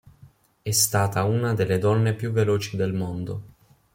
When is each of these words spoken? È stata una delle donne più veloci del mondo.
È 0.63 0.71
stata 0.71 1.25
una 1.25 1.53
delle 1.53 1.77
donne 1.77 2.15
più 2.15 2.31
veloci 2.31 2.75
del 2.75 2.91
mondo. 2.91 3.41